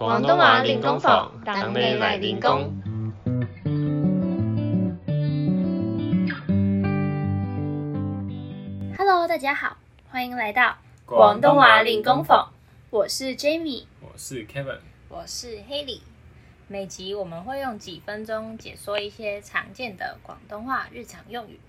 [0.00, 2.72] 广东话练功房，等你来练功。
[8.96, 9.76] Hello，大家好，
[10.08, 12.50] 欢迎来到广东话练功房。
[12.88, 14.78] 我是 Jamie，我是 Kevin，
[15.10, 16.00] 我是 Haley。
[16.66, 21.60] 每集我们会用几分钟解说一些常见的广东话日常用语，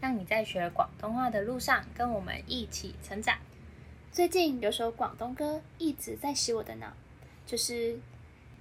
[0.00, 3.36] 让你在学广东话的路上跟我们一起成长。
[4.10, 6.88] 最近有首广东歌一直在洗我的脑，
[7.46, 7.96] 就是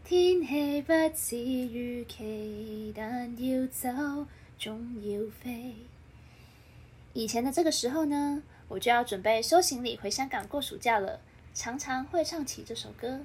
[0.04, 4.27] 天气不似预期，但要走
[4.59, 5.73] 总要飞。
[7.13, 11.20] 以前的这个时候呢，我就要准备收行李回香港过暑假了，
[11.55, 13.21] 常常会唱起这首歌，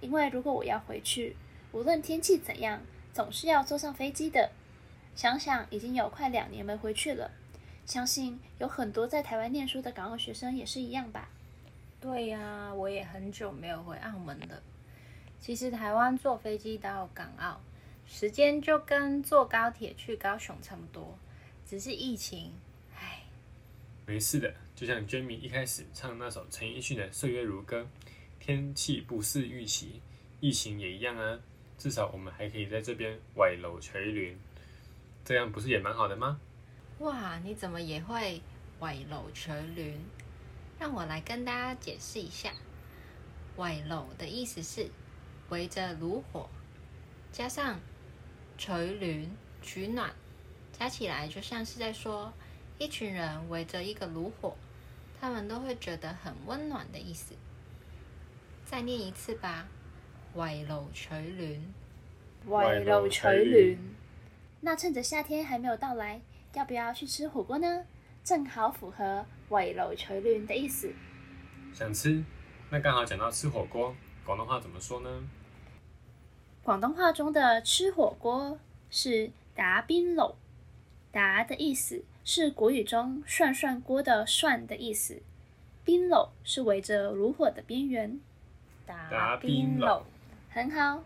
[0.00, 1.34] 因为如果我要回去，
[1.72, 2.80] 无论天气怎样，
[3.12, 4.52] 总是要坐上飞机的。
[5.16, 7.32] 想想已经有快两年没回去了，
[7.84, 11.28] 相信有很多在台湾念书的港澳学生也是一样吧。
[12.00, 14.62] 对呀，我也很久没有回澳门了。
[15.50, 17.60] 其实台湾坐飞机到港澳，
[18.06, 21.18] 时间就跟坐高铁去高雄差不多，
[21.66, 22.52] 只是疫情，
[22.94, 23.24] 唉。
[24.06, 27.80] 没事的，就像 Jamie 一开始唱那首陈奕迅的《岁月如歌》，
[28.38, 30.00] 天气不似预期，
[30.38, 31.40] 疫情也一样啊。
[31.76, 34.38] 至少我们还可以在这边歪楼垂帘，
[35.24, 36.40] 这样不是也蛮好的吗？
[37.00, 38.40] 哇，你怎么也会
[38.78, 39.98] 歪楼垂帘？
[40.78, 42.52] 让我来跟大家解释一下
[43.58, 44.88] ，“歪楼”的意思是
[45.50, 46.48] 围着炉火，
[47.30, 47.78] 加上
[48.56, 50.10] “垂帘”取暖，
[50.72, 52.32] 加起来就像是在说
[52.78, 54.56] 一群人围着一个炉火，
[55.20, 57.34] 他们都会觉得很温暖的意思。
[58.64, 59.68] 再念一次吧
[60.34, 61.62] ，“围炉垂帘
[62.46, 63.78] ”，“围炉垂帘”。
[64.62, 66.20] 那趁着夏天还没有到来，
[66.54, 67.84] 要不要去吃火锅呢？
[68.22, 69.26] 正好符合。
[69.48, 70.92] 围炉取暖的意思。
[71.74, 72.22] 想吃，
[72.70, 73.92] 那刚好讲到吃火锅，
[74.24, 75.28] 广东话怎么说呢？
[76.62, 78.58] 广东话中的吃火锅
[78.90, 80.34] 是打冰篓，
[81.10, 85.22] 打的意思是国语中涮涮锅的涮的意思，
[85.84, 88.20] 冰篓是围着炉火的边缘。
[88.86, 90.02] 打冰篓，
[90.50, 91.02] 很好。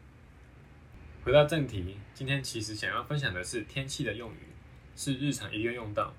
[1.25, 4.49] 回到正题，今天其实想要分享的是天气的用语，
[4.97, 6.13] 是日常一定用到。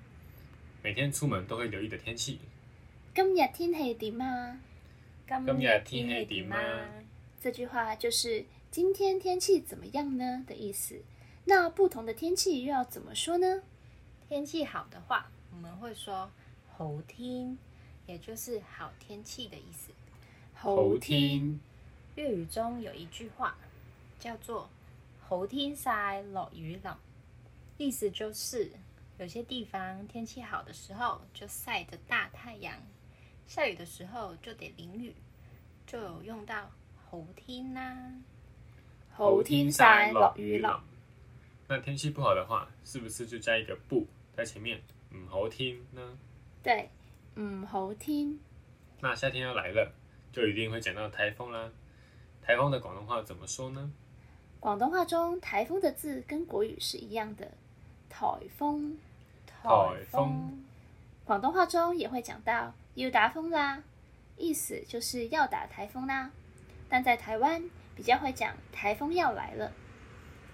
[0.82, 2.40] 每天出门都会留意的天气。
[3.14, 4.58] 今日天气点啊？
[5.28, 6.88] 今日天气点啊？
[7.40, 11.02] 这句话就是今天天气怎么样呢的意思。
[11.46, 13.62] 那不同的天气又要怎么说呢？
[14.28, 16.30] 天气好的话，我们会说
[16.76, 17.58] 好天，
[18.06, 19.90] 也就是好天气的意思。
[20.54, 21.58] 好天。
[22.14, 23.58] 粤语中有一句话
[24.20, 24.70] 叫做
[25.20, 26.92] 好天晒，落雨淋，
[27.78, 28.70] 意思就是。
[29.18, 32.74] 有些地方天气好的时候就晒着大太阳，
[33.46, 35.14] 下雨的时候就得淋雨，
[35.86, 36.70] 就有用到
[37.08, 38.12] 好天啦。
[39.12, 40.70] 好天晒，落雨淋。
[41.68, 44.80] 那天气不好的话，是不是就加一个不在前面？
[45.14, 46.18] 唔好天呢？
[46.62, 46.90] 对，
[47.36, 48.38] 唔好天。
[49.00, 49.92] 那夏天要来了，
[50.32, 51.70] 就一定会讲到台风啦。
[52.42, 53.90] 台风的广东话怎么说呢？
[54.60, 57.50] 广东话中台风的字跟国语是一样的，
[58.08, 58.26] 台
[58.56, 58.98] 风。
[59.46, 59.68] 台
[60.10, 60.64] 风，
[61.24, 63.82] 广东话中也会讲到要打风啦，
[64.36, 66.30] 意思就是要打台风啦。
[66.88, 67.62] 但在台湾
[67.94, 69.72] 比较会讲台风要来了。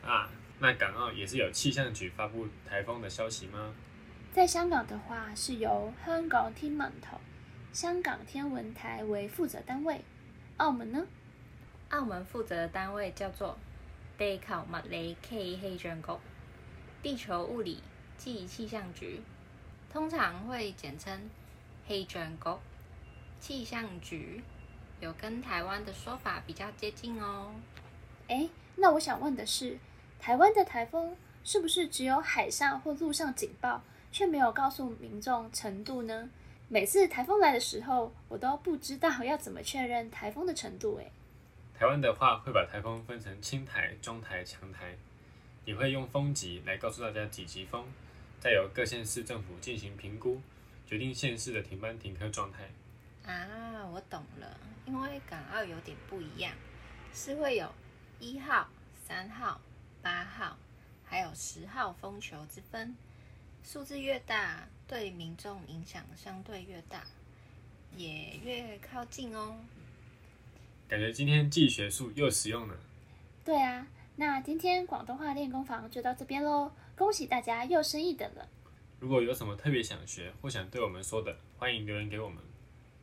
[0.04, 3.72] 啊，那港澳也是有气象局发布台风的消息吗？
[4.32, 7.16] 在香港的话是由香港天文台、
[7.72, 10.02] 香港天文台为负责单位。
[10.58, 11.06] 澳门呢？
[11.90, 13.58] 澳门负责的单位叫做
[14.18, 16.10] 地球物理暨气象局，
[17.02, 17.82] 地球物理。
[18.18, 19.20] 暨气象局
[19.92, 21.28] 通常会简称
[21.86, 22.50] 黑卷局。
[23.40, 24.40] 气象局
[25.00, 27.52] 有跟台湾的说法比较接近哦。
[28.28, 29.76] 哎，那我想问的是，
[30.20, 33.82] 台湾的台风是不是只有海上或陆上警报，
[34.12, 36.30] 却没有告诉民众程度呢？
[36.68, 41.00] 每次台风来的时候，我都不知道要怎么确认台风的程度。
[41.02, 41.10] 哎，
[41.76, 44.96] 台湾的话会把台风分成轻台、中台、强台，
[45.64, 47.84] 也会用风级来告诉大家几级风。
[48.38, 50.40] 再由各县市政府进行评估，
[50.92, 52.68] 决定县市的停班停课状态。
[53.24, 56.52] 啊，我懂了，因为港澳有点不一样，
[57.14, 57.66] 是会有
[58.20, 58.68] 一号、
[59.08, 59.58] 三号、
[60.02, 60.54] 八号，
[61.02, 62.94] 还有十号风球之分。
[63.64, 67.04] 数字越大，对民众影响相对越大，
[67.96, 69.56] 也越靠近哦。
[70.90, 72.74] 感觉今天既学术又实用呢。
[73.42, 73.86] 对啊，
[74.16, 76.70] 那今天广东话练功房就到这边喽。
[76.94, 78.46] 恭喜大家又升一等了！
[79.02, 82.38] 如果有什么特别想学或想对我们说的，欢迎留言给我们。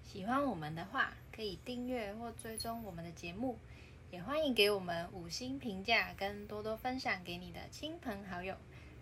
[0.02, 3.60] 喜欢我们的话，可以订阅或追踪我们的节目，
[4.10, 8.56] 也欢迎给我们五星评价，跟多多分享给你的亲朋好友，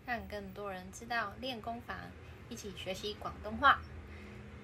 [0.08, 1.96] 让更多人知道练功房，
[2.50, 3.80] 一起学习广东话。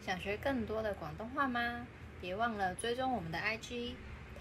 [0.03, 1.85] 想学更多的广东话吗？
[2.19, 3.91] 别忘了追踪我们的 IG，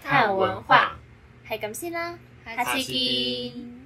[0.02, 0.98] 探文化
[1.46, 3.81] 係咁先啦，下次下次見見。